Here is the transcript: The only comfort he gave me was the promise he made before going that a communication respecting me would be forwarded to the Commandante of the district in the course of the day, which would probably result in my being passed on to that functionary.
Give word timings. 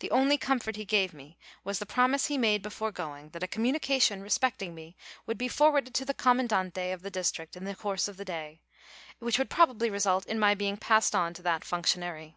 The 0.00 0.10
only 0.10 0.36
comfort 0.36 0.76
he 0.76 0.84
gave 0.84 1.14
me 1.14 1.38
was 1.64 1.78
the 1.78 1.86
promise 1.86 2.26
he 2.26 2.36
made 2.36 2.60
before 2.60 2.92
going 2.92 3.30
that 3.30 3.42
a 3.42 3.46
communication 3.48 4.20
respecting 4.20 4.74
me 4.74 4.94
would 5.24 5.38
be 5.38 5.48
forwarded 5.48 5.94
to 5.94 6.04
the 6.04 6.12
Commandante 6.12 6.90
of 6.92 7.00
the 7.00 7.10
district 7.10 7.56
in 7.56 7.64
the 7.64 7.74
course 7.74 8.06
of 8.06 8.18
the 8.18 8.26
day, 8.26 8.60
which 9.20 9.38
would 9.38 9.48
probably 9.48 9.88
result 9.88 10.26
in 10.26 10.38
my 10.38 10.54
being 10.54 10.76
passed 10.76 11.14
on 11.14 11.32
to 11.32 11.42
that 11.44 11.64
functionary. 11.64 12.36